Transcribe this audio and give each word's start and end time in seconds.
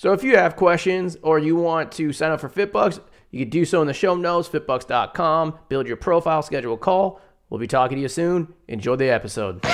So 0.00 0.12
if 0.12 0.22
you 0.22 0.36
have 0.36 0.54
questions 0.54 1.16
or 1.22 1.40
you 1.40 1.56
want 1.56 1.90
to 1.94 2.12
sign 2.12 2.30
up 2.30 2.40
for 2.40 2.48
FitBUX, 2.48 3.00
you 3.32 3.40
can 3.40 3.50
do 3.50 3.64
so 3.64 3.80
in 3.80 3.88
the 3.88 3.92
show 3.92 4.14
notes, 4.14 4.48
fitbux.com. 4.48 5.58
Build 5.68 5.88
your 5.88 5.96
profile, 5.96 6.40
schedule 6.40 6.74
a 6.74 6.78
call. 6.78 7.20
We'll 7.50 7.58
be 7.58 7.66
talking 7.66 7.96
to 7.96 8.02
you 8.02 8.08
soon. 8.08 8.54
Enjoy 8.68 8.94
the 8.94 9.10
episode. 9.10 9.64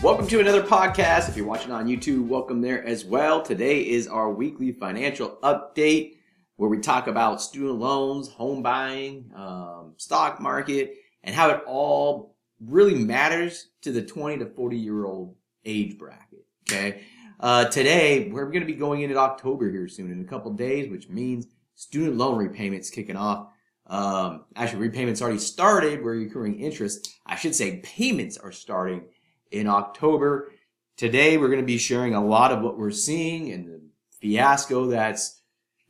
Welcome 0.00 0.28
to 0.28 0.38
another 0.38 0.62
podcast. 0.62 1.28
If 1.28 1.36
you're 1.36 1.46
watching 1.46 1.72
on 1.72 1.88
YouTube, 1.88 2.28
welcome 2.28 2.60
there 2.60 2.86
as 2.86 3.04
well. 3.04 3.42
Today 3.42 3.80
is 3.80 4.06
our 4.06 4.30
weekly 4.30 4.70
financial 4.70 5.36
update 5.42 6.18
where 6.54 6.70
we 6.70 6.78
talk 6.78 7.08
about 7.08 7.42
student 7.42 7.80
loans, 7.80 8.28
home 8.28 8.62
buying, 8.62 9.32
um, 9.34 9.94
stock 9.96 10.40
market, 10.40 10.94
and 11.24 11.34
how 11.34 11.50
it 11.50 11.60
all 11.66 12.36
really 12.60 12.94
matters 12.94 13.68
to 13.82 13.92
the 13.92 14.02
20 14.02 14.38
to 14.38 14.46
40 14.46 14.76
year 14.76 15.04
old 15.04 15.36
age 15.64 15.98
bracket. 15.98 16.46
Okay. 16.68 17.02
Uh, 17.40 17.66
today, 17.66 18.28
we're 18.30 18.46
going 18.46 18.60
to 18.60 18.66
be 18.66 18.74
going 18.74 19.02
into 19.02 19.16
October 19.16 19.70
here 19.70 19.86
soon 19.86 20.10
in 20.10 20.20
a 20.20 20.24
couple 20.24 20.52
days, 20.52 20.90
which 20.90 21.08
means 21.08 21.46
student 21.76 22.16
loan 22.16 22.36
repayments 22.36 22.90
kicking 22.90 23.16
off. 23.16 23.48
Um, 23.86 24.44
actually, 24.56 24.80
repayments 24.80 25.22
already 25.22 25.38
started. 25.38 26.02
We're 26.02 26.26
accruing 26.26 26.60
interest. 26.60 27.08
I 27.24 27.36
should 27.36 27.54
say 27.54 27.80
payments 27.84 28.36
are 28.36 28.52
starting 28.52 29.04
in 29.52 29.68
October. 29.68 30.52
Today, 30.96 31.38
we're 31.38 31.48
going 31.48 31.60
to 31.60 31.66
be 31.66 31.78
sharing 31.78 32.14
a 32.14 32.24
lot 32.24 32.50
of 32.50 32.60
what 32.60 32.76
we're 32.76 32.90
seeing 32.90 33.52
and 33.52 33.66
the 33.66 33.80
fiasco 34.20 34.86
that's 34.88 35.40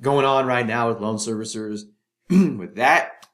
going 0.01 0.27
on 0.27 0.47
right 0.47 0.67
now 0.67 0.91
with 0.91 1.01
loan 1.01 1.17
servicers. 1.17 1.81
with 2.31 2.77
that, 2.77 3.27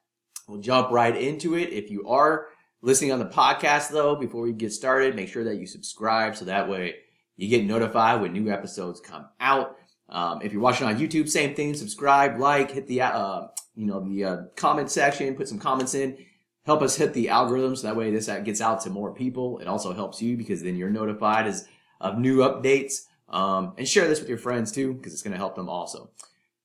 we'll 0.46 0.60
jump 0.60 0.91
right 0.92 1.16
into 1.16 1.56
it. 1.56 1.70
If 1.72 1.91
you 1.91 2.08
are 2.08 2.46
listening 2.84 3.12
on 3.12 3.18
the 3.18 3.24
podcast 3.24 3.88
though, 3.88 4.14
before 4.14 4.42
we 4.42 4.52
get 4.52 4.72
started, 4.72 5.16
make 5.16 5.28
sure 5.28 5.44
that 5.44 5.56
you 5.56 5.66
subscribe 5.66 6.36
so 6.36 6.44
that 6.44 6.68
way 6.68 6.96
you 7.36 7.48
get 7.48 7.64
notified 7.64 8.20
when 8.20 8.32
new 8.32 8.50
episodes 8.50 9.00
come 9.00 9.26
out. 9.41 9.78
Um, 10.10 10.42
if 10.42 10.52
you're 10.52 10.60
watching 10.60 10.86
on 10.86 10.98
YouTube, 10.98 11.28
same 11.28 11.54
thing. 11.54 11.74
Subscribe, 11.74 12.38
like, 12.38 12.70
hit 12.70 12.86
the 12.86 13.00
uh, 13.00 13.48
you 13.74 13.86
know 13.86 14.00
the 14.00 14.24
uh, 14.24 14.36
comment 14.54 14.91
section, 14.91 15.34
put 15.34 15.48
some 15.48 15.58
comments 15.58 15.94
in. 15.94 16.18
Help 16.66 16.82
us 16.82 16.96
hit 16.96 17.12
the 17.14 17.30
algorithm 17.30 17.74
so 17.74 17.86
that 17.86 17.96
way 17.96 18.10
this 18.10 18.26
gets 18.44 18.60
out 18.60 18.82
to 18.82 18.91
more 18.91 19.12
people. 19.12 19.58
It 19.58 19.66
also 19.66 19.92
helps 19.92 20.22
you 20.22 20.36
because 20.36 20.62
then 20.62 20.76
you're 20.76 20.91
notified 20.91 21.46
as 21.46 21.66
of 22.00 22.19
new 22.19 22.38
updates. 22.38 23.06
Um, 23.28 23.72
and 23.76 23.88
share 23.88 24.06
this 24.06 24.20
with 24.20 24.28
your 24.28 24.38
friends 24.38 24.72
too 24.72 24.94
because 24.94 25.12
it's 25.12 25.22
going 25.22 25.32
to 25.32 25.38
help 25.38 25.56
them 25.56 25.69
also. 25.69 26.10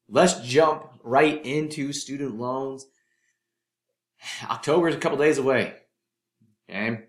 Let's 0.07 0.39
jump 0.41 0.89
right 1.03 1.43
into 1.45 1.91
student 1.91 2.37
loans. 2.37 2.85
October 4.49 4.89
is 4.89 4.95
a 4.95 4.99
couple 4.99 5.17
days 5.17 5.37
away. 5.37 5.73
Okay. 6.69 7.01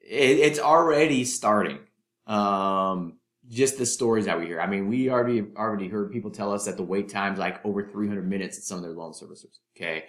It, 0.00 0.38
it's 0.38 0.58
already 0.58 1.24
starting. 1.24 1.78
Um, 2.26 3.18
just 3.48 3.78
the 3.78 3.86
stories 3.86 4.26
that 4.26 4.38
we 4.38 4.46
hear. 4.46 4.60
I 4.60 4.66
mean, 4.66 4.88
we 4.88 5.10
already 5.10 5.44
already 5.56 5.88
heard 5.88 6.12
people 6.12 6.30
tell 6.30 6.52
us 6.52 6.66
that 6.66 6.76
the 6.76 6.84
wait 6.84 7.08
time's 7.08 7.38
like 7.38 7.64
over 7.64 7.82
300 7.82 8.28
minutes 8.28 8.58
at 8.58 8.64
some 8.64 8.78
of 8.78 8.84
their 8.84 8.92
loan 8.92 9.12
servicers. 9.12 9.58
Okay. 9.76 10.04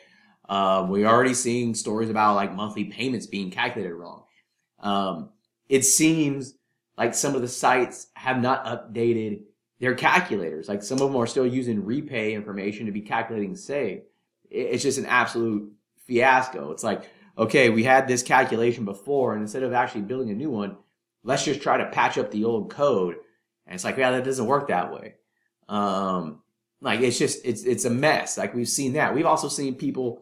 Um, 0.47 0.89
we're 0.89 1.07
already 1.07 1.33
seeing 1.33 1.73
stories 1.73 2.09
about 2.09 2.35
like 2.35 2.53
monthly 2.53 2.85
payments 2.85 3.25
being 3.25 3.49
calculated 3.49 3.93
wrong. 3.93 4.25
Um, 4.79 5.29
it 5.69 5.83
seems 5.85 6.55
like 6.97 7.15
some 7.15 7.35
of 7.35 7.41
the 7.41 7.47
sites 7.47 8.07
have 8.15 8.41
not 8.41 8.65
updated 8.65 9.43
their 9.79 9.95
calculators. 9.95 10.67
Like 10.67 10.83
some 10.83 10.99
of 11.01 11.11
them 11.11 11.15
are 11.15 11.27
still 11.27 11.47
using 11.47 11.83
REPAYE 11.83 12.33
information 12.33 12.85
to 12.85 12.91
be 12.91 13.01
calculating 13.01 13.55
save. 13.55 14.03
It's 14.49 14.83
just 14.83 14.97
an 14.99 15.05
absolute 15.05 15.71
fiasco. 16.05 16.71
It's 16.71 16.83
like, 16.83 17.09
okay, 17.41 17.71
we 17.71 17.83
had 17.83 18.07
this 18.07 18.21
calculation 18.21 18.85
before, 18.85 19.33
and 19.33 19.41
instead 19.41 19.63
of 19.63 19.73
actually 19.73 20.03
building 20.03 20.29
a 20.29 20.35
new 20.35 20.51
one, 20.51 20.77
let's 21.23 21.43
just 21.43 21.61
try 21.61 21.77
to 21.77 21.89
patch 21.89 22.17
up 22.17 22.29
the 22.29 22.45
old 22.45 22.71
code. 22.71 23.15
And 23.65 23.73
it's 23.73 23.83
like, 23.83 23.97
yeah, 23.97 24.11
that 24.11 24.23
doesn't 24.23 24.45
work 24.45 24.67
that 24.67 24.93
way. 24.93 25.15
Um, 25.67 26.43
like 26.81 27.01
it's 27.01 27.17
just 27.17 27.43
it's 27.43 27.63
it's 27.63 27.85
a 27.85 27.89
mess. 27.89 28.37
Like 28.37 28.53
we've 28.53 28.69
seen 28.69 28.93
that. 28.93 29.15
We've 29.15 29.25
also 29.25 29.47
seen 29.47 29.75
people 29.75 30.21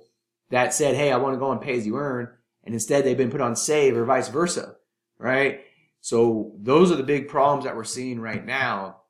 that 0.50 0.74
said, 0.74 0.96
"Hey, 0.96 1.12
I 1.12 1.18
want 1.18 1.35
to 1.35 1.40
go 1.40 1.50
on 1.50 1.59
pay 1.59 1.78
as 1.78 1.85
you 1.85 1.97
earn," 1.97 2.30
and 2.63 2.74
instead 2.74 3.03
they've 3.03 3.18
been 3.18 3.31
put 3.31 3.41
on 3.41 3.56
save 3.56 3.97
or 3.97 4.06
vice 4.06 4.30
versa, 4.30 4.75
right? 5.18 5.62
So 6.01 6.53
those 6.59 6.91
are 6.91 6.96
the 6.96 7.03
big 7.03 7.28
problems 7.28 7.66
that 7.66 7.75
we're 7.75 7.84
seeing 7.84 8.19
right 8.19 8.46
now 8.46 9.01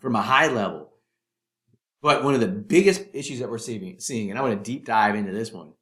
from 0.00 0.14
a 0.14 0.22
high 0.22 0.48
level. 0.48 0.92
But 2.02 2.24
one 2.24 2.34
of 2.34 2.40
the 2.40 2.48
biggest 2.48 3.02
issues 3.12 3.40
that 3.40 3.50
we're 3.50 3.58
seeing, 3.58 3.98
seeing, 4.00 4.30
and 4.30 4.38
I 4.38 4.42
want 4.42 4.62
to 4.62 4.70
deep 4.70 4.86
dive 4.86 5.14
into 5.14 5.32
this 5.32 5.52
one, 5.52 5.72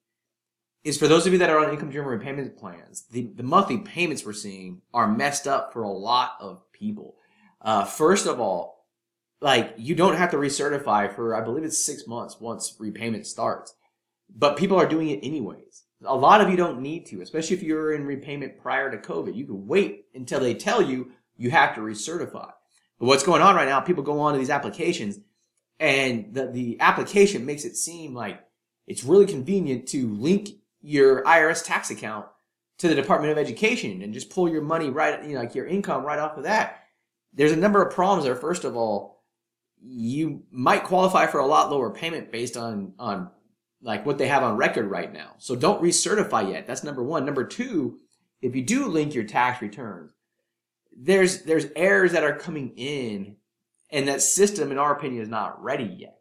is 0.85 0.99
for 0.99 1.09
those 1.09 1.27
of 1.27 1.33
you 1.33 1.39
that 1.39 1.51
are 1.51 1.59
on 1.59 1.71
income 1.71 1.91
driven 1.91 2.11
repayment 2.11 2.57
plans, 2.57 3.07
the, 3.11 3.31
the 3.35 3.43
monthly 3.43 3.79
payments 3.79 4.25
we're 4.25 4.33
seeing 4.33 4.83
are 4.95 5.13
messed 5.13 5.47
up 5.47 5.73
for 5.73 5.83
a 5.83 5.91
lot 5.91 6.37
of 6.41 6.63
people. 6.73 7.17
Uh, 7.61 7.85
first 7.85 8.27
of 8.27 8.41
all, 8.41 8.87
like 9.41 9.75
you 9.77 9.95
don't 9.95 10.17
have 10.17 10.31
to 10.31 10.37
recertify 10.37 11.15
for, 11.15 11.35
I 11.35 11.41
believe 11.41 11.65
it's 11.65 11.85
six 11.85 12.07
months 12.07 12.41
once 12.41 12.77
repayment 12.79 13.27
starts, 13.27 13.75
but 14.35 14.57
people 14.57 14.79
are 14.79 14.89
doing 14.89 15.11
it 15.11 15.21
anyways. 15.23 15.85
A 16.05 16.15
lot 16.15 16.41
of 16.41 16.49
you 16.49 16.57
don't 16.57 16.81
need 16.81 17.07
to, 17.07 17.21
especially 17.23 17.57
if 17.57 17.63
you're 17.63 17.93
in 17.93 18.07
repayment 18.07 18.61
prior 18.61 18.91
to 18.91 18.99
COVID. 18.99 19.35
You 19.35 19.47
can 19.47 19.67
wait 19.67 20.07
until 20.15 20.41
they 20.41 20.55
tell 20.55 20.81
you 20.81 21.11
you 21.37 21.51
have 21.51 21.75
to 21.75 21.81
recertify. 21.81 22.53
But 22.99 23.07
what's 23.07 23.25
going 23.25 23.43
on 23.43 23.57
right 23.57 23.69
now, 23.69 23.81
people 23.81 24.05
go 24.05 24.21
on 24.21 24.33
to 24.33 24.39
these 24.39 24.51
applications 24.51 25.19
and 25.81 26.35
the, 26.35 26.47
the 26.47 26.81
application 26.81 27.47
makes 27.47 27.65
it 27.65 27.77
seem 27.77 28.15
like 28.15 28.41
it's 28.87 29.05
really 29.05 29.27
convenient 29.27 29.87
to 29.89 30.13
link 30.15 30.51
your 30.81 31.23
IRS 31.25 31.65
tax 31.65 31.91
account 31.91 32.27
to 32.79 32.89
the 32.89 32.95
Department 32.95 33.33
of 33.33 33.39
Education 33.39 34.03
and 34.03 34.15
just 34.15 34.31
pull 34.31 34.49
your 34.49 34.63
money 34.63 34.91
right, 34.91 35.23
you 35.25 35.35
know, 35.35 35.41
like 35.41 35.55
your 35.55 35.67
income 35.67 36.05
right 36.05 36.19
off 36.19 36.37
of 36.37 36.45
that. 36.45 36.85
There's 37.33 37.53
a 37.53 37.57
number 37.57 37.83
of 37.83 37.95
problems 37.95 38.25
there. 38.25 38.37
First 38.37 38.65
of 38.65 38.77
all, 38.77 39.25
you 39.81 40.43
might 40.51 40.85
qualify 40.85 41.27
for 41.27 41.39
a 41.39 41.47
lot 41.47 41.71
lower 41.71 41.91
payment 41.91 42.33
based 42.33 42.57
on, 42.57 42.95
on 42.99 43.31
like 43.83 44.07
what 44.07 44.19
they 44.19 44.29
have 44.29 44.43
on 44.43 44.57
record 44.57 44.91
right 44.91 45.13
now. 45.13 45.35
So 45.39 45.55
don't 45.55 45.83
recertify 45.83 46.53
yet. 46.53 46.67
That's 46.67 46.85
number 46.85 47.03
one. 47.03 47.25
Number 47.25 47.45
two, 47.45 47.99
if 48.41 48.55
you 48.55 48.63
do 48.63 48.87
link 48.87 49.15
your 49.15 49.25
tax 49.25 49.61
returns, 49.61 50.13
there's, 50.97 51.43
there's 51.43 51.67
errors 51.77 52.13
that 52.13 52.25
are 52.25 52.37
coming 52.37 52.73
in 52.77 53.37
and 53.91 54.09
that 54.09 54.23
system, 54.23 54.71
in 54.71 54.79
our 54.79 54.95
opinion, 54.97 55.23
is 55.23 55.29
not 55.29 55.63
ready 55.63 55.85
yet. 55.85 56.18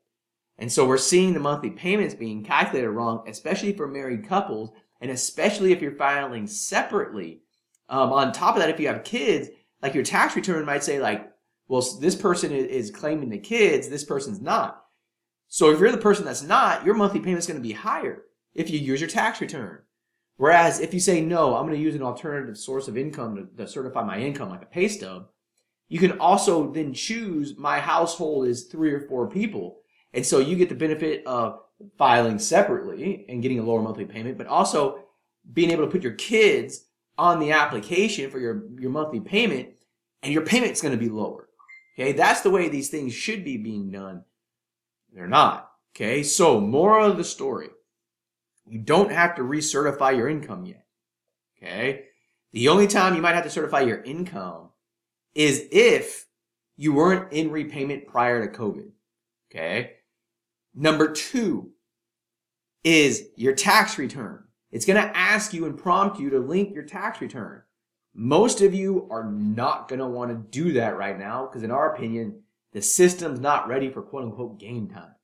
And 0.57 0.71
so 0.71 0.87
we're 0.87 0.97
seeing 0.97 1.33
the 1.33 1.39
monthly 1.39 1.69
payments 1.69 2.15
being 2.15 2.43
calculated 2.43 2.89
wrong, 2.89 3.23
especially 3.27 3.73
for 3.73 3.87
married 3.87 4.27
couples, 4.27 4.71
and 5.01 5.11
especially 5.11 5.71
if 5.71 5.81
you're 5.81 5.95
filing 5.95 6.47
separately. 6.47 7.41
Um, 7.89 8.11
on 8.11 8.31
top 8.31 8.55
of 8.55 8.61
that, 8.61 8.69
if 8.69 8.79
you 8.79 8.87
have 8.87 9.03
kids, 9.03 9.49
like 9.81 9.93
your 9.93 10.03
tax 10.03 10.35
return 10.35 10.65
might 10.65 10.83
say 10.83 10.99
like, 10.99 11.31
well, 11.67 11.81
this 11.99 12.15
person 12.15 12.51
is 12.51 12.91
claiming 12.91 13.29
the 13.29 13.37
kids, 13.37 13.87
this 13.87 14.03
person's 14.03 14.41
not. 14.41 14.83
So 15.47 15.71
if 15.71 15.79
you're 15.79 15.91
the 15.91 15.97
person 15.97 16.25
that's 16.25 16.43
not, 16.43 16.85
your 16.85 16.95
monthly 16.95 17.19
payment 17.19 17.39
is 17.39 17.47
going 17.47 17.61
to 17.61 17.67
be 17.67 17.73
higher 17.73 18.23
if 18.53 18.69
you 18.69 18.79
use 18.79 18.99
your 18.99 19.09
tax 19.09 19.39
return. 19.39 19.79
Whereas 20.37 20.79
if 20.79 20.93
you 20.93 20.99
say, 20.99 21.21
no, 21.21 21.55
I'm 21.55 21.65
going 21.65 21.77
to 21.77 21.83
use 21.83 21.95
an 21.95 22.03
alternative 22.03 22.57
source 22.57 22.87
of 22.87 22.97
income 22.97 23.35
to, 23.35 23.63
to 23.63 23.69
certify 23.69 24.03
my 24.03 24.19
income, 24.19 24.49
like 24.49 24.63
a 24.63 24.67
pay 24.67 24.87
stub, 24.87 25.27
you 25.87 25.99
can 25.99 26.19
also 26.19 26.71
then 26.71 26.93
choose 26.93 27.57
my 27.57 27.79
household 27.79 28.47
is 28.47 28.65
three 28.65 28.91
or 28.91 29.01
four 29.01 29.29
people 29.29 29.79
and 30.13 30.25
so 30.25 30.39
you 30.39 30.55
get 30.55 30.69
the 30.69 30.75
benefit 30.75 31.25
of 31.25 31.59
filing 31.97 32.39
separately 32.39 33.25
and 33.29 33.41
getting 33.41 33.59
a 33.59 33.63
lower 33.63 33.81
monthly 33.81 34.05
payment, 34.05 34.37
but 34.37 34.47
also 34.47 35.03
being 35.53 35.71
able 35.71 35.85
to 35.85 35.91
put 35.91 36.03
your 36.03 36.13
kids 36.13 36.85
on 37.17 37.39
the 37.39 37.51
application 37.51 38.29
for 38.29 38.39
your, 38.39 38.63
your 38.79 38.91
monthly 38.91 39.19
payment 39.19 39.69
and 40.23 40.33
your 40.33 40.45
payment's 40.45 40.81
going 40.81 40.97
to 40.97 41.03
be 41.03 41.09
lower. 41.09 41.49
Okay. 41.97 42.11
That's 42.11 42.41
the 42.41 42.49
way 42.49 42.69
these 42.69 42.89
things 42.89 43.13
should 43.13 43.43
be 43.43 43.57
being 43.57 43.91
done. 43.91 44.23
They're 45.13 45.27
not. 45.27 45.71
Okay. 45.95 46.23
So 46.23 46.59
moral 46.59 47.11
of 47.11 47.17
the 47.17 47.23
story. 47.23 47.69
You 48.67 48.79
don't 48.79 49.11
have 49.11 49.35
to 49.35 49.41
recertify 49.41 50.15
your 50.15 50.27
income 50.27 50.65
yet. 50.65 50.85
Okay. 51.57 52.05
The 52.51 52.67
only 52.67 52.87
time 52.87 53.15
you 53.15 53.21
might 53.21 53.35
have 53.35 53.45
to 53.45 53.49
certify 53.49 53.81
your 53.81 54.01
income 54.03 54.69
is 55.33 55.67
if 55.71 56.27
you 56.75 56.93
weren't 56.93 57.31
in 57.31 57.51
repayment 57.51 58.07
prior 58.07 58.45
to 58.45 58.57
COVID. 58.57 58.89
Okay. 59.49 59.93
Number 60.79 61.11
two 61.11 61.71
is 62.83 63.29
your 63.35 63.55
tax 63.55 63.97
return. 63.97 64.43
it's 64.71 64.85
going 64.85 65.01
to 65.01 65.17
ask 65.17 65.51
you 65.51 65.65
and 65.65 65.75
prompt 65.75 66.19
you 66.19 66.29
to 66.29 66.39
link 66.39 66.71
your 66.73 66.83
tax 66.83 67.19
return. 67.19 67.63
Most 68.13 68.61
of 68.61 68.75
you 68.75 69.07
are 69.09 69.23
not 69.23 69.87
going 69.87 69.99
to 69.99 70.07
want 70.07 70.29
to 70.29 70.59
do 70.59 70.73
that 70.73 70.95
right 70.95 71.17
now 71.17 71.47
because, 71.47 71.63
in 71.63 71.71
our 71.71 71.95
opinion, 71.95 72.43
the 72.73 72.81
system's 72.81 73.39
not 73.39 73.67
ready 73.67 73.89
for 73.89 74.03
quote 74.03 74.23
unquote 74.23 74.59
game 74.59 74.87
time, 74.87 75.15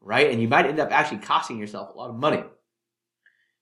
right? 0.00 0.30
And 0.30 0.40
you 0.40 0.46
might 0.46 0.66
end 0.66 0.78
up 0.78 0.92
actually 0.92 1.18
costing 1.18 1.58
yourself 1.58 1.92
a 1.92 1.98
lot 1.98 2.10
of 2.10 2.16
money. 2.16 2.44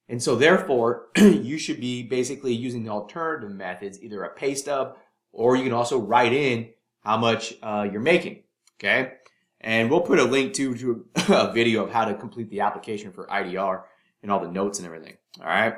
And 0.08 0.22
so, 0.22 0.36
therefore, 0.36 1.08
you 1.16 1.56
should 1.56 1.80
be 1.80 2.02
basically 2.02 2.52
using 2.52 2.84
the 2.84 2.90
alternative 2.90 3.50
methods, 3.50 4.02
either 4.02 4.22
a 4.22 4.34
pay 4.34 4.54
stub 4.54 4.96
or 5.32 5.56
you 5.56 5.64
can 5.64 5.72
also 5.72 5.98
write 5.98 6.34
in 6.34 6.68
how 7.00 7.16
much 7.16 7.54
uh, 7.62 7.88
you're 7.90 8.02
making. 8.02 8.42
Okay. 8.78 9.14
And 9.62 9.90
we'll 9.90 10.00
put 10.00 10.18
a 10.18 10.24
link 10.24 10.54
to, 10.54 10.74
to 10.76 11.06
a 11.28 11.52
video 11.52 11.84
of 11.84 11.90
how 11.90 12.04
to 12.04 12.14
complete 12.14 12.50
the 12.50 12.60
application 12.60 13.12
for 13.12 13.26
IDR 13.26 13.82
and 14.22 14.30
all 14.30 14.40
the 14.40 14.50
notes 14.50 14.78
and 14.78 14.86
everything. 14.86 15.16
All 15.40 15.46
right. 15.46 15.74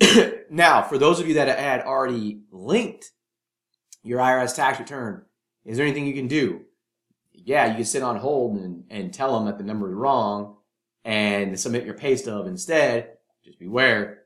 now, 0.50 0.82
for 0.82 0.98
those 0.98 1.20
of 1.20 1.28
you 1.28 1.34
that 1.34 1.58
had 1.58 1.82
already 1.82 2.40
linked 2.50 3.12
your 4.02 4.20
IRS 4.20 4.56
tax 4.56 4.78
return, 4.78 5.22
is 5.64 5.76
there 5.76 5.86
anything 5.86 6.06
you 6.06 6.14
can 6.14 6.28
do? 6.28 6.62
Yeah, 7.32 7.66
you 7.66 7.74
can 7.74 7.84
sit 7.84 8.02
on 8.02 8.16
hold 8.16 8.56
and, 8.56 8.84
and 8.90 9.12
tell 9.12 9.34
them 9.34 9.46
that 9.46 9.58
the 9.58 9.64
number 9.64 9.90
is 9.90 9.94
wrong 9.94 10.56
and 11.04 11.58
submit 11.58 11.84
your 11.84 11.94
pay 11.94 12.16
stub 12.16 12.46
instead. 12.46 13.10
Just 13.44 13.58
beware. 13.58 14.22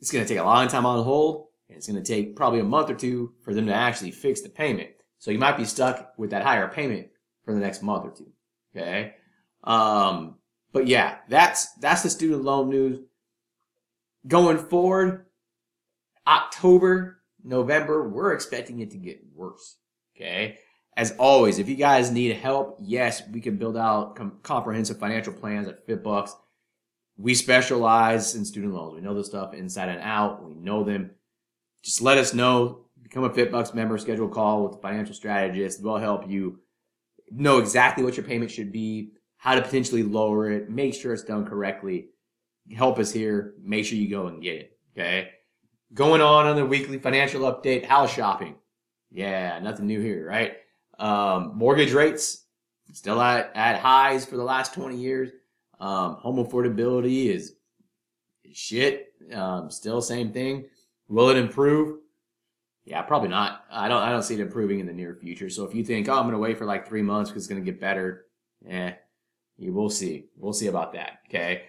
It's 0.00 0.10
going 0.10 0.24
to 0.24 0.28
take 0.28 0.40
a 0.40 0.44
long 0.44 0.68
time 0.68 0.86
on 0.86 1.04
hold 1.04 1.48
and 1.68 1.76
it's 1.76 1.86
going 1.86 2.02
to 2.02 2.06
take 2.06 2.36
probably 2.36 2.60
a 2.60 2.64
month 2.64 2.90
or 2.90 2.94
two 2.94 3.34
for 3.42 3.52
them 3.52 3.66
to 3.66 3.74
actually 3.74 4.10
fix 4.10 4.40
the 4.40 4.48
payment. 4.48 4.90
So 5.18 5.30
you 5.30 5.38
might 5.38 5.56
be 5.56 5.64
stuck 5.64 6.12
with 6.16 6.30
that 6.30 6.42
higher 6.42 6.68
payment 6.68 7.08
for 7.46 7.54
the 7.54 7.60
next 7.60 7.82
month 7.82 8.04
or 8.04 8.10
two. 8.10 8.30
Okay. 8.76 9.14
Um, 9.64 10.34
but 10.72 10.86
yeah, 10.86 11.18
that's, 11.28 11.72
that's 11.74 12.02
the 12.02 12.10
student 12.10 12.42
loan 12.44 12.68
news. 12.68 12.98
Going 14.26 14.58
forward, 14.58 15.26
October, 16.26 17.22
November, 17.42 18.08
we're 18.08 18.32
expecting 18.32 18.80
it 18.80 18.90
to 18.90 18.98
get 18.98 19.20
worse. 19.34 19.76
Okay. 20.14 20.58
As 20.96 21.12
always, 21.18 21.58
if 21.58 21.68
you 21.68 21.76
guys 21.76 22.10
need 22.10 22.36
help, 22.36 22.78
yes, 22.80 23.22
we 23.30 23.40
can 23.40 23.56
build 23.56 23.76
out 23.76 24.16
com- 24.16 24.38
comprehensive 24.42 24.98
financial 24.98 25.32
plans 25.32 25.68
at 25.68 25.86
FitBUX. 25.86 26.30
We 27.18 27.34
specialize 27.34 28.34
in 28.34 28.44
student 28.44 28.74
loans. 28.74 28.94
We 28.94 29.00
know 29.00 29.14
this 29.14 29.28
stuff 29.28 29.54
inside 29.54 29.90
and 29.90 30.00
out. 30.00 30.44
We 30.44 30.54
know 30.54 30.84
them. 30.84 31.12
Just 31.82 32.02
let 32.02 32.18
us 32.18 32.34
know. 32.34 32.86
Become 33.02 33.24
a 33.24 33.30
FitBUX 33.30 33.74
member. 33.74 33.96
Schedule 33.98 34.26
a 34.26 34.30
call 34.30 34.64
with 34.64 34.72
the 34.72 34.78
financial 34.78 35.14
strategist. 35.14 35.82
We'll 35.82 35.98
help 35.98 36.28
you 36.28 36.58
know 37.30 37.58
exactly 37.58 38.04
what 38.04 38.16
your 38.16 38.26
payment 38.26 38.50
should 38.50 38.72
be, 38.72 39.12
how 39.36 39.54
to 39.54 39.62
potentially 39.62 40.02
lower 40.02 40.50
it, 40.50 40.70
make 40.70 40.94
sure 40.94 41.12
it's 41.12 41.22
done 41.22 41.46
correctly. 41.46 42.08
Help 42.74 42.98
us 42.98 43.12
here. 43.12 43.54
Make 43.62 43.84
sure 43.84 43.98
you 43.98 44.08
go 44.08 44.26
and 44.26 44.42
get 44.42 44.56
it. 44.56 44.78
Okay. 44.96 45.30
Going 45.94 46.20
on 46.20 46.46
on 46.46 46.56
the 46.56 46.66
weekly 46.66 46.98
financial 46.98 47.42
update, 47.42 47.84
house 47.84 48.12
shopping. 48.12 48.56
Yeah, 49.10 49.58
nothing 49.60 49.86
new 49.86 50.00
here, 50.00 50.26
right? 50.26 50.56
Um, 50.98 51.52
mortgage 51.54 51.92
rates 51.92 52.44
still 52.92 53.20
at, 53.20 53.52
at 53.54 53.78
highs 53.78 54.24
for 54.24 54.36
the 54.36 54.44
last 54.44 54.74
20 54.74 54.96
years. 54.96 55.30
Um, 55.78 56.14
home 56.14 56.44
affordability 56.44 57.26
is, 57.26 57.54
shit. 58.52 59.12
Um, 59.32 59.70
still 59.70 60.00
same 60.00 60.32
thing. 60.32 60.66
Will 61.08 61.28
it 61.28 61.36
improve? 61.36 61.98
Yeah, 62.86 63.02
probably 63.02 63.28
not. 63.28 63.64
I 63.68 63.88
don't. 63.88 64.00
I 64.00 64.10
don't 64.10 64.22
see 64.22 64.34
it 64.34 64.40
improving 64.40 64.78
in 64.78 64.86
the 64.86 64.92
near 64.92 65.12
future. 65.16 65.50
So 65.50 65.64
if 65.64 65.74
you 65.74 65.84
think, 65.84 66.08
oh, 66.08 66.14
I'm 66.14 66.22
going 66.22 66.32
to 66.32 66.38
wait 66.38 66.56
for 66.56 66.64
like 66.64 66.86
three 66.86 67.02
months 67.02 67.30
because 67.30 67.42
it's 67.42 67.52
going 67.52 67.62
to 67.62 67.70
get 67.70 67.80
better, 67.80 68.26
eh, 68.70 68.92
you 69.58 69.72
will 69.72 69.90
see. 69.90 70.26
We'll 70.36 70.52
see 70.52 70.68
about 70.68 70.92
that. 70.92 71.18
Okay. 71.28 71.64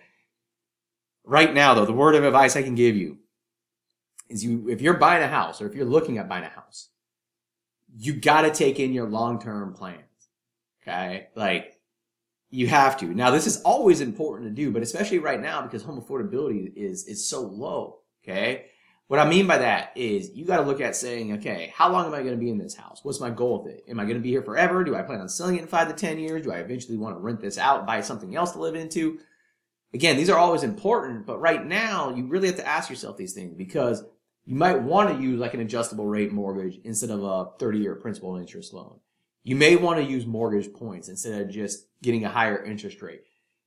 Right 1.25 1.51
now, 1.51 1.73
though, 1.73 1.85
the 1.85 1.91
word 1.91 2.13
of 2.13 2.23
advice 2.23 2.55
I 2.55 2.61
can 2.61 2.75
give 2.75 2.95
you 2.95 3.17
is 4.29 4.43
you 4.43 4.69
if 4.69 4.79
you're 4.79 4.93
buying 4.93 5.23
a 5.23 5.27
house 5.27 5.59
or 5.59 5.65
if 5.65 5.73
you're 5.73 5.85
looking 5.85 6.19
at 6.19 6.29
buying 6.29 6.43
a 6.43 6.49
house, 6.49 6.89
you 7.97 8.13
got 8.13 8.43
to 8.43 8.51
take 8.51 8.79
in 8.79 8.93
your 8.93 9.09
long 9.09 9.41
term 9.41 9.73
plans. 9.73 10.03
Okay, 10.83 11.29
like 11.35 11.79
you 12.51 12.67
have 12.67 12.95
to. 12.99 13.07
Now, 13.07 13.31
this 13.31 13.47
is 13.47 13.59
always 13.63 14.01
important 14.01 14.49
to 14.49 14.53
do, 14.53 14.71
but 14.71 14.83
especially 14.83 15.17
right 15.17 15.41
now 15.41 15.63
because 15.63 15.81
home 15.81 15.99
affordability 15.99 16.71
is 16.75 17.05
is 17.05 17.27
so 17.27 17.41
low. 17.41 18.01
Okay 18.23 18.65
what 19.07 19.21
I 19.21 19.29
mean 19.29 19.47
by 19.47 19.59
that 19.59 19.93
is 19.95 20.31
you 20.33 20.45
got 20.45 20.57
to 20.57 20.63
look 20.63 20.81
at 20.81 20.95
saying, 20.95 21.33
okay, 21.33 21.71
how 21.73 21.89
long 21.91 22.05
am 22.05 22.13
I 22.13 22.19
going 22.19 22.33
to 22.33 22.37
be 22.37 22.49
in 22.49 22.57
this 22.57 22.75
house? 22.75 22.99
What's 23.03 23.21
my 23.21 23.29
goal 23.29 23.63
with 23.63 23.73
it? 23.73 23.85
Am 23.87 23.99
I 23.99 24.03
going 24.03 24.17
to 24.17 24.21
be 24.21 24.29
here 24.29 24.41
forever? 24.41 24.83
Do 24.83 24.95
I 24.95 25.01
plan 25.01 25.21
on 25.21 25.29
selling 25.29 25.55
it 25.55 25.61
in 25.61 25.67
five 25.67 25.87
to 25.87 25.93
10 25.93 26.19
years? 26.19 26.43
Do 26.43 26.51
I 26.51 26.57
eventually 26.57 26.97
want 26.97 27.15
to 27.15 27.19
rent 27.19 27.39
this 27.39 27.57
out, 27.57 27.87
buy 27.87 28.01
something 28.01 28.35
else 28.35 28.51
to 28.51 28.59
live 28.59 28.75
into? 28.75 29.19
Again, 29.93 30.17
these 30.17 30.29
are 30.29 30.37
always 30.37 30.63
important, 30.63 31.25
but 31.25 31.39
right 31.39 31.65
now 31.65 32.13
you 32.13 32.27
really 32.27 32.47
have 32.47 32.57
to 32.57 32.67
ask 32.67 32.89
yourself 32.89 33.15
these 33.15 33.33
things 33.33 33.53
because 33.53 34.03
you 34.45 34.55
might 34.55 34.81
want 34.81 35.09
to 35.09 35.23
use 35.23 35.39
like 35.39 35.53
an 35.53 35.61
adjustable 35.61 36.05
rate 36.05 36.33
mortgage 36.33 36.79
instead 36.83 37.09
of 37.09 37.23
a 37.23 37.51
30 37.59 37.79
year 37.79 37.95
principal 37.95 38.35
interest 38.35 38.73
loan. 38.73 38.99
You 39.43 39.55
may 39.55 39.77
want 39.77 39.99
to 39.99 40.03
use 40.03 40.25
mortgage 40.25 40.73
points 40.73 41.07
instead 41.07 41.41
of 41.41 41.49
just 41.49 41.87
getting 42.01 42.25
a 42.25 42.29
higher 42.29 42.61
interest 42.61 43.01
rate. 43.01 43.21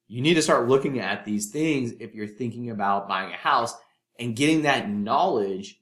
You 0.06 0.20
need 0.20 0.34
to 0.34 0.42
start 0.42 0.68
looking 0.68 1.00
at 1.00 1.24
these 1.24 1.50
things 1.50 1.92
if 2.00 2.14
you're 2.14 2.26
thinking 2.26 2.68
about 2.68 3.08
buying 3.08 3.32
a 3.32 3.36
house 3.36 3.74
and 4.20 4.36
getting 4.36 4.62
that 4.62 4.88
knowledge 4.88 5.80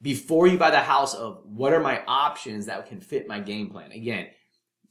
before 0.00 0.46
you 0.46 0.56
buy 0.56 0.70
the 0.70 0.78
house 0.78 1.14
of 1.14 1.42
what 1.44 1.72
are 1.72 1.80
my 1.80 2.02
options 2.06 2.66
that 2.66 2.86
can 2.86 3.00
fit 3.00 3.28
my 3.28 3.40
game 3.40 3.68
plan. 3.68 3.92
Again, 3.92 4.28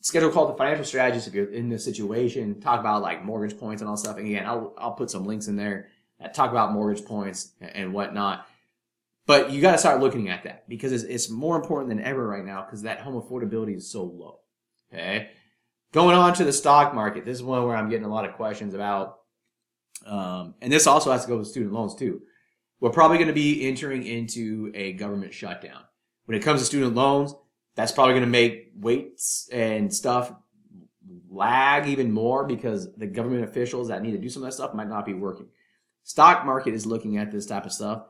schedule 0.01 0.29
call 0.29 0.47
the 0.47 0.53
financial 0.53 0.85
strategist 0.85 1.27
if 1.27 1.33
you're 1.33 1.51
in 1.51 1.69
this 1.69 1.83
situation. 1.83 2.59
Talk 2.61 2.79
about 2.79 3.01
like 3.01 3.23
mortgage 3.23 3.57
points 3.57 3.81
and 3.81 3.89
all 3.89 3.97
stuff. 3.97 4.17
And 4.17 4.27
again, 4.27 4.45
I'll 4.45 4.75
I'll 4.77 4.93
put 4.93 5.09
some 5.09 5.25
links 5.25 5.47
in 5.47 5.55
there 5.55 5.87
that 6.19 6.33
talk 6.33 6.51
about 6.51 6.73
mortgage 6.73 7.05
points 7.05 7.53
and 7.61 7.93
whatnot. 7.93 8.45
But 9.25 9.51
you 9.51 9.61
got 9.61 9.73
to 9.73 9.77
start 9.77 9.99
looking 9.99 10.29
at 10.29 10.43
that 10.43 10.67
because 10.67 10.91
it's, 10.91 11.03
it's 11.03 11.29
more 11.29 11.55
important 11.55 11.89
than 11.89 12.03
ever 12.03 12.27
right 12.27 12.43
now 12.43 12.63
because 12.63 12.81
that 12.81 12.99
home 12.99 13.19
affordability 13.21 13.75
is 13.75 13.89
so 13.89 14.03
low. 14.03 14.39
Okay. 14.91 15.29
Going 15.91 16.15
on 16.15 16.33
to 16.35 16.43
the 16.43 16.53
stock 16.53 16.93
market. 16.93 17.25
This 17.25 17.37
is 17.37 17.43
one 17.43 17.63
where 17.65 17.75
I'm 17.75 17.89
getting 17.89 18.05
a 18.05 18.13
lot 18.13 18.25
of 18.25 18.33
questions 18.33 18.73
about. 18.73 19.19
Um, 20.05 20.55
and 20.61 20.71
this 20.71 20.87
also 20.87 21.11
has 21.11 21.23
to 21.23 21.27
go 21.27 21.37
with 21.37 21.47
student 21.47 21.73
loans 21.73 21.93
too 21.93 22.21
we're 22.79 22.91
probably 22.91 23.17
going 23.17 23.27
to 23.27 23.33
be 23.33 23.67
entering 23.67 24.05
into 24.05 24.71
a 24.73 24.93
government 24.93 25.33
shutdown. 25.33 25.81
When 26.25 26.37
it 26.37 26.43
comes 26.43 26.61
to 26.61 26.65
student 26.65 26.95
loans, 26.95 27.33
that's 27.75 27.91
probably 27.91 28.13
going 28.13 28.25
to 28.25 28.29
make 28.29 28.71
waits 28.75 29.49
and 29.51 29.93
stuff 29.93 30.33
lag 31.29 31.87
even 31.87 32.11
more 32.11 32.45
because 32.45 32.93
the 32.95 33.07
government 33.07 33.43
officials 33.43 33.87
that 33.87 34.01
need 34.01 34.11
to 34.11 34.17
do 34.17 34.29
some 34.29 34.43
of 34.43 34.47
that 34.47 34.53
stuff 34.53 34.73
might 34.73 34.89
not 34.89 35.05
be 35.05 35.13
working. 35.13 35.47
Stock 36.03 36.45
market 36.45 36.73
is 36.73 36.85
looking 36.85 37.17
at 37.17 37.31
this 37.31 37.45
type 37.45 37.65
of 37.65 37.71
stuff. 37.71 38.03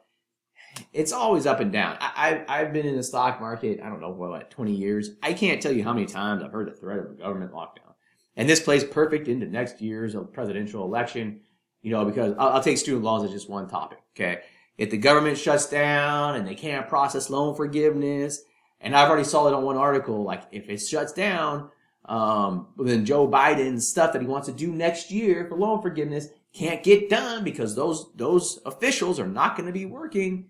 It's 0.94 1.12
always 1.12 1.46
up 1.46 1.60
and 1.60 1.72
down. 1.72 1.98
I, 2.00 2.44
I, 2.48 2.60
have 2.60 2.74
been 2.74 2.86
in 2.86 2.96
the 2.96 3.04
stock 3.04 3.42
market, 3.42 3.82
I 3.84 3.90
don't 3.90 4.02
know, 4.02 4.12
what, 4.12 4.52
20 4.52 4.72
years. 4.72 5.12
I 5.24 5.34
can't 5.34 5.62
tell 5.62 5.72
you 5.72 5.84
how 5.84 5.94
many 5.94 6.06
times 6.06 6.44
I've 6.44 6.52
heard 6.52 6.68
the 6.68 6.76
threat 6.76 7.00
of 7.00 7.06
a 7.06 7.16
government 7.16 7.52
lockdown. 7.52 7.94
And 8.36 8.48
this 8.48 8.60
plays 8.60 8.84
perfect 8.84 9.28
into 9.28 9.48
next 9.48 9.82
year's 9.82 10.16
presidential 10.32 10.86
election, 10.86 11.42
you 11.82 11.92
know, 11.92 12.06
because 12.06 12.36
I'll, 12.38 12.50
I'll 12.50 12.64
take 12.64 12.78
student 12.78 13.04
loans 13.04 13.26
as 13.26 13.32
just 13.32 13.50
one 13.50 13.68
topic, 13.68 14.00
okay? 14.16 14.42
If 14.80 14.90
the 14.90 14.98
government 14.98 15.38
shuts 15.38 15.68
down 15.68 16.38
and 16.38 16.48
they 16.48 16.56
can't 16.56 16.88
process 16.88 17.30
loan 17.30 17.54
forgiveness, 17.54 18.44
and 18.80 18.96
I've 18.96 19.10
already 19.10 19.26
saw 19.26 19.50
it 19.50 19.54
on 19.54 19.66
one 19.66 19.76
article, 19.76 20.24
like 20.24 20.44
if 20.54 20.70
it 20.70 20.78
shuts 20.78 21.12
down, 21.12 21.70
um, 22.06 22.70
then 22.78 23.04
Joe 23.04 23.28
Biden's 23.28 23.86
stuff 23.86 24.14
that 24.14 24.22
he 24.22 24.28
wants 24.28 24.48
to 24.48 24.54
do 24.54 24.72
next 24.72 25.12
year 25.12 25.46
for 25.48 25.58
loan 25.58 25.82
forgiveness 25.82 26.30
can't 26.54 26.82
get 26.82 27.10
done 27.10 27.44
because 27.44 27.76
those 27.76 28.10
those 28.16 28.60
officials 28.66 29.20
are 29.20 29.28
not 29.28 29.58
going 29.58 29.68
to 29.68 29.74
be 29.74 29.86
working. 29.86 30.48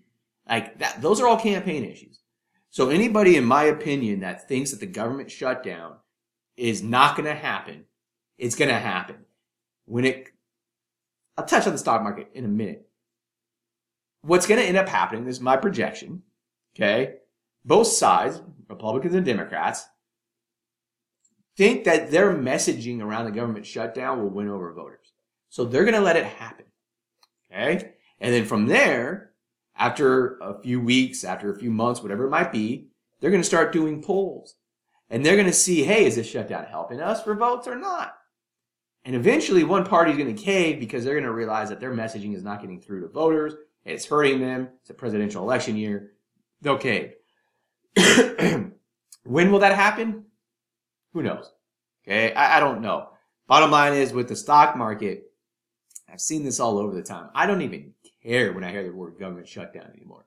Like 0.48 0.78
that, 0.78 1.02
those 1.02 1.20
are 1.20 1.26
all 1.26 1.36
campaign 1.36 1.84
issues. 1.84 2.20
So 2.70 2.88
anybody, 2.88 3.34
in 3.34 3.44
my 3.44 3.64
opinion, 3.64 4.20
that 4.20 4.46
thinks 4.46 4.70
that 4.70 4.78
the 4.78 4.86
government 4.86 5.32
shutdown 5.32 5.96
is 6.56 6.84
not 6.84 7.16
going 7.16 7.26
to 7.26 7.34
happen, 7.34 7.86
it's 8.38 8.54
going 8.54 8.70
to 8.70 8.78
happen. 8.78 9.16
When 9.86 10.04
it, 10.04 10.28
I'll 11.36 11.46
touch 11.46 11.66
on 11.66 11.72
the 11.72 11.80
stock 11.80 12.04
market 12.04 12.30
in 12.32 12.44
a 12.44 12.48
minute 12.48 12.86
what's 14.22 14.46
going 14.46 14.60
to 14.60 14.66
end 14.66 14.76
up 14.76 14.88
happening, 14.88 15.26
is 15.26 15.40
my 15.40 15.56
projection, 15.56 16.22
okay? 16.74 17.16
Both 17.64 17.88
sides, 17.88 18.40
Republicans 18.68 19.14
and 19.14 19.24
Democrats, 19.24 19.86
think 21.56 21.84
that 21.84 22.10
their 22.10 22.32
messaging 22.34 23.00
around 23.02 23.26
the 23.26 23.30
government 23.30 23.66
shutdown 23.66 24.22
will 24.22 24.30
win 24.30 24.48
over 24.48 24.72
voters. 24.72 25.12
So 25.48 25.64
they're 25.64 25.84
going 25.84 25.94
to 25.94 26.00
let 26.00 26.16
it 26.16 26.24
happen, 26.24 26.66
okay? 27.50 27.92
And 28.20 28.34
then 28.34 28.44
from 28.44 28.66
there, 28.66 29.32
after 29.76 30.38
a 30.38 30.60
few 30.60 30.80
weeks, 30.80 31.24
after 31.24 31.52
a 31.52 31.58
few 31.58 31.70
months, 31.70 32.02
whatever 32.02 32.26
it 32.26 32.30
might 32.30 32.52
be, 32.52 32.88
they're 33.20 33.30
going 33.30 33.42
to 33.42 33.48
start 33.48 33.72
doing 33.72 34.02
polls. 34.02 34.54
And 35.08 35.24
they're 35.24 35.36
going 35.36 35.46
to 35.46 35.52
see, 35.52 35.82
hey, 35.82 36.04
is 36.04 36.16
this 36.16 36.28
shutdown 36.28 36.66
helping 36.66 37.00
us 37.00 37.22
for 37.22 37.34
votes 37.34 37.66
or 37.66 37.76
not? 37.76 38.14
And 39.04 39.16
eventually 39.16 39.64
one 39.64 39.84
party 39.84 40.12
is 40.12 40.18
going 40.18 40.34
to 40.34 40.42
cave 40.42 40.78
because 40.78 41.04
they're 41.04 41.14
going 41.14 41.24
to 41.24 41.32
realize 41.32 41.70
that 41.70 41.80
their 41.80 41.92
messaging 41.92 42.34
is 42.34 42.44
not 42.44 42.60
getting 42.60 42.80
through 42.80 43.00
to 43.00 43.08
voters 43.08 43.54
it's 43.90 44.06
hurting 44.06 44.40
them. 44.40 44.68
It's 44.80 44.90
a 44.90 44.94
presidential 44.94 45.42
election 45.42 45.76
year. 45.76 46.12
They'll 46.62 46.78
cave. 46.78 47.14
when 49.24 49.52
will 49.52 49.58
that 49.60 49.74
happen? 49.74 50.24
Who 51.12 51.22
knows? 51.22 51.50
Okay, 52.06 52.32
I, 52.32 52.56
I 52.56 52.60
don't 52.60 52.80
know. 52.80 53.08
Bottom 53.46 53.70
line 53.70 53.94
is 53.94 54.12
with 54.12 54.28
the 54.28 54.36
stock 54.36 54.76
market, 54.76 55.24
I've 56.10 56.20
seen 56.20 56.44
this 56.44 56.60
all 56.60 56.78
over 56.78 56.94
the 56.94 57.02
time. 57.02 57.30
I 57.34 57.46
don't 57.46 57.62
even 57.62 57.92
care 58.22 58.52
when 58.52 58.64
I 58.64 58.70
hear 58.70 58.84
the 58.84 58.92
word 58.92 59.18
government 59.18 59.48
shutdown 59.48 59.90
anymore. 59.94 60.24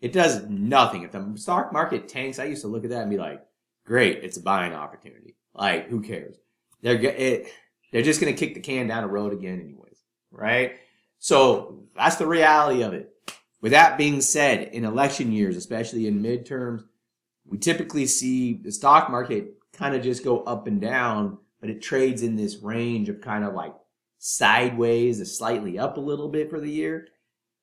It 0.00 0.12
does 0.12 0.44
nothing. 0.48 1.02
If 1.02 1.12
the 1.12 1.32
stock 1.36 1.72
market 1.72 2.08
tanks, 2.08 2.38
I 2.38 2.44
used 2.44 2.62
to 2.62 2.68
look 2.68 2.84
at 2.84 2.90
that 2.90 3.02
and 3.02 3.10
be 3.10 3.16
like, 3.16 3.42
great, 3.84 4.22
it's 4.22 4.36
a 4.36 4.42
buying 4.42 4.74
opportunity. 4.74 5.36
Like, 5.54 5.88
who 5.88 6.02
cares? 6.02 6.36
They're, 6.82 7.02
it, 7.02 7.48
they're 7.92 8.02
just 8.02 8.20
going 8.20 8.34
to 8.34 8.38
kick 8.38 8.54
the 8.54 8.60
can 8.60 8.88
down 8.88 9.02
the 9.02 9.08
road 9.08 9.32
again 9.32 9.60
anyways, 9.60 9.98
right? 10.30 10.76
So 11.26 11.80
that's 11.96 12.14
the 12.14 12.26
reality 12.28 12.82
of 12.82 12.92
it. 12.92 13.12
With 13.60 13.72
that 13.72 13.98
being 13.98 14.20
said, 14.20 14.68
in 14.72 14.84
election 14.84 15.32
years, 15.32 15.56
especially 15.56 16.06
in 16.06 16.22
midterms, 16.22 16.84
we 17.44 17.58
typically 17.58 18.06
see 18.06 18.52
the 18.52 18.70
stock 18.70 19.10
market 19.10 19.54
kind 19.72 19.96
of 19.96 20.04
just 20.04 20.22
go 20.22 20.44
up 20.44 20.68
and 20.68 20.80
down, 20.80 21.38
but 21.60 21.68
it 21.68 21.82
trades 21.82 22.22
in 22.22 22.36
this 22.36 22.58
range 22.58 23.08
of 23.08 23.20
kind 23.20 23.42
of 23.42 23.54
like 23.54 23.74
sideways 24.18 25.36
slightly 25.36 25.80
up 25.80 25.96
a 25.96 26.00
little 26.00 26.28
bit 26.28 26.48
for 26.48 26.60
the 26.60 26.70
year. 26.70 27.08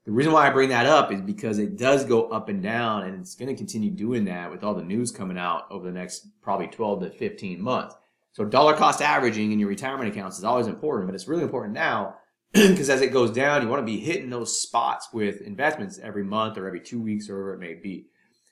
The 0.04 0.12
reason 0.12 0.34
why 0.34 0.46
I 0.46 0.50
bring 0.50 0.68
that 0.68 0.86
up 0.86 1.14
is 1.14 1.22
because 1.22 1.58
it 1.58 1.78
does 1.78 2.04
go 2.04 2.28
up 2.32 2.50
and 2.50 2.62
down 2.62 3.04
and 3.04 3.18
it's 3.18 3.36
going 3.36 3.48
to 3.48 3.56
continue 3.56 3.92
doing 3.92 4.26
that 4.26 4.52
with 4.52 4.66
all 4.66 4.76
the 4.76 4.84
news 4.84 5.10
coming 5.10 5.38
out 5.38 5.72
over 5.72 5.86
the 5.86 5.98
next 5.98 6.28
probably 6.42 6.68
12 6.68 7.04
to 7.04 7.10
15 7.12 7.62
months. 7.62 7.96
So 8.34 8.44
dollar 8.44 8.76
cost 8.76 9.02
averaging 9.02 9.54
in 9.54 9.60
your 9.60 9.70
retirement 9.70 10.12
accounts 10.12 10.38
is 10.38 10.44
always 10.44 10.68
important, 10.68 11.08
but 11.08 11.16
it's 11.16 11.30
really 11.30 11.44
important 11.44 11.74
now 11.74 12.18
because 12.70 12.92
as 12.92 13.02
it 13.02 13.12
goes 13.12 13.32
down, 13.32 13.64
you 13.64 13.68
want 13.68 13.82
to 13.82 13.92
be 13.92 14.00
hitting 14.00 14.30
those 14.30 14.62
spots 14.62 15.08
with 15.12 15.42
investments 15.42 15.98
every 15.98 16.24
month 16.24 16.56
or 16.56 16.68
every 16.68 16.82
two 16.82 17.02
weeks 17.02 17.28
or 17.28 17.36
whatever 17.36 17.54
it 17.56 17.60
may 17.60 17.74
be. 17.74 18.06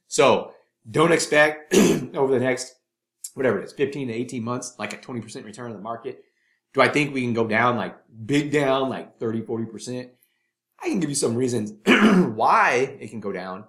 So 0.08 0.54
don't 0.90 1.12
expect 1.12 1.76
over 2.16 2.34
the 2.34 2.44
next, 2.44 2.74
whatever 3.36 3.60
it 3.60 3.66
is, 3.66 3.74
15 3.74 4.08
to 4.08 4.14
18 4.14 4.44
months, 4.44 4.74
like 4.80 4.94
a 4.94 4.98
20% 4.98 5.46
return 5.46 5.68
on 5.68 5.78
the 5.78 5.84
market. 5.84 6.24
Do 6.74 6.82
I 6.82 6.88
think 6.88 7.14
we 7.14 7.22
can 7.22 7.34
go 7.34 7.46
down 7.46 7.76
like 7.76 7.96
big 8.26 8.52
down, 8.52 8.90
like 8.90 9.20
30, 9.20 9.42
40%? 9.42 10.10
I 10.82 10.88
can 10.88 11.00
give 11.00 11.10
you 11.12 11.16
some 11.16 11.36
reasons 11.36 11.74
why 11.86 12.98
it 13.00 13.12
can 13.12 13.20
go 13.20 13.32
down. 13.32 13.66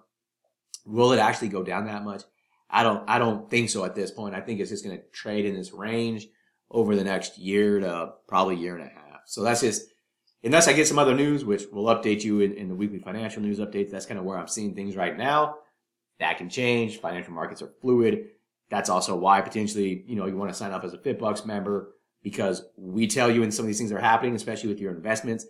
Will 0.86 1.12
it 1.12 1.18
actually 1.18 1.48
go 1.48 1.62
down 1.62 1.84
that 1.86 2.04
much? 2.04 2.22
I 2.70 2.82
don't, 2.84 3.06
I 3.06 3.18
don't 3.18 3.50
think 3.50 3.68
so 3.68 3.84
at 3.84 3.94
this 3.94 4.10
point. 4.10 4.34
I 4.34 4.40
think 4.40 4.60
it's 4.60 4.70
just 4.70 4.82
going 4.82 4.96
to 4.96 5.04
trade 5.12 5.44
in 5.44 5.54
this 5.54 5.74
range 5.74 6.26
over 6.70 6.96
the 6.96 7.04
next 7.04 7.36
year 7.36 7.80
to 7.80 8.14
probably 8.26 8.56
year 8.56 8.76
and 8.76 8.86
a 8.86 8.88
half. 8.88 9.20
So 9.26 9.42
that's 9.42 9.60
just, 9.60 9.91
unless 10.44 10.68
I 10.68 10.72
get 10.72 10.88
some 10.88 10.98
other 10.98 11.14
news, 11.14 11.44
which 11.44 11.64
will 11.72 11.84
update 11.84 12.24
you 12.24 12.40
in, 12.40 12.54
in 12.54 12.68
the 12.68 12.74
weekly 12.74 12.98
financial 12.98 13.42
news 13.42 13.58
updates. 13.58 13.90
That's 13.90 14.06
kind 14.06 14.18
of 14.18 14.24
where 14.24 14.38
I'm 14.38 14.48
seeing 14.48 14.74
things 14.74 14.96
right 14.96 15.16
now. 15.16 15.56
That 16.18 16.38
can 16.38 16.48
change. 16.48 16.98
Financial 16.98 17.32
markets 17.32 17.62
are 17.62 17.72
fluid. 17.80 18.28
That's 18.70 18.88
also 18.88 19.16
why 19.16 19.40
potentially, 19.40 20.04
you 20.06 20.16
know, 20.16 20.26
you 20.26 20.36
want 20.36 20.50
to 20.50 20.56
sign 20.56 20.72
up 20.72 20.84
as 20.84 20.94
a 20.94 20.98
FitBUX 20.98 21.44
member 21.44 21.94
because 22.22 22.64
we 22.76 23.06
tell 23.06 23.30
you 23.30 23.40
when 23.40 23.50
some 23.50 23.64
of 23.64 23.66
these 23.66 23.78
things 23.78 23.92
are 23.92 24.00
happening, 24.00 24.34
especially 24.34 24.68
with 24.68 24.80
your 24.80 24.92
investments 24.92 25.46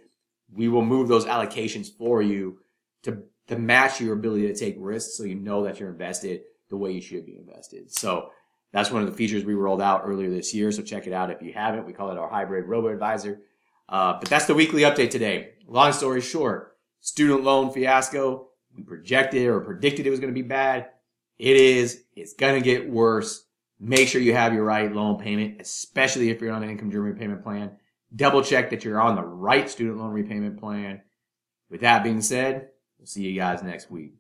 we 0.53 0.69
will 0.69 0.85
move 0.85 1.09
those 1.09 1.25
allocations 1.25 1.89
for 1.97 2.23
you 2.23 2.59
to, 3.03 3.23
to 3.49 3.59
match 3.59 4.01
your 4.01 4.15
ability 4.15 4.47
to 4.47 4.55
take 4.55 4.77
risks 4.79 5.17
so 5.17 5.25
you 5.25 5.35
know 5.35 5.65
that 5.65 5.81
you're 5.81 5.91
invested 5.91 6.43
the 6.69 6.77
way 6.77 6.93
you 6.93 7.01
should 7.01 7.27
be 7.27 7.37
invested. 7.37 7.91
So 7.91 8.31
that's 8.73 8.91
one 8.91 9.03
of 9.03 9.11
the 9.11 9.17
features 9.17 9.45
we 9.45 9.55
rolled 9.55 9.83
out 9.83 10.03
earlier 10.05 10.31
this 10.31 10.55
year. 10.55 10.73
So 10.73 10.83
check 10.83 11.07
it 11.07 11.13
out 11.13 11.31
if 11.31 11.43
you 11.43 11.53
haven't. 11.53 11.87
We 11.87 11.93
call 11.93 12.11
it 12.11 12.19
our 12.19 12.29
hybrid 12.29 12.67
robo 12.67 12.89
advisor. 12.89 13.41
Uh, 13.93 14.19
but 14.19 14.29
that's 14.29 14.47
the 14.47 14.55
weekly 14.55 14.83
update 14.83 15.11
today. 15.11 15.51
Long 15.69 15.93
story 15.93 16.21
short, 16.21 16.77
student 16.99 17.45
loan 17.45 17.71
fiasco. 17.71 18.49
We 18.75 18.83
projected 18.83 19.47
or 19.47 19.61
predicted 19.61 20.07
it 20.07 20.11
was 20.11 20.19
going 20.19 20.35
to 20.35 20.43
be 20.43 20.49
bad. 20.49 20.89
It 21.39 21.57
is. 21.57 22.03
It's 22.17 22.35
going 22.35 22.55
to 22.55 22.65
get 22.65 22.91
worse. 22.91 23.47
Make 23.79 24.09
sure 24.09 24.21
you 24.21 24.35
have 24.35 24.55
your 24.55 24.65
right 24.65 24.93
loan 24.93 25.19
payment, 25.19 25.61
especially 25.61 26.31
if 26.31 26.41
you're 26.41 26.53
on 26.53 26.65
an 26.65 26.71
income 26.71 26.91
driven 26.91 27.13
repayment 27.13 27.45
plan 27.45 27.77
double 28.15 28.43
check 28.43 28.71
that 28.71 28.85
you're 28.85 29.01
on 29.01 29.17
the 29.17 29.23
right 29.23 29.69
student 29.69 29.99
loan 29.99 30.11
repayment 30.11 30.59
plan. 30.59 31.03
With 31.71 31.81
that 31.81 32.05
being 32.05 32.21
said, 32.21 32.69
we'll 32.99 33.07
see 33.07 33.23
you 33.23 33.39
guys 33.39 33.63
next 33.63 33.91
week. 33.91 34.15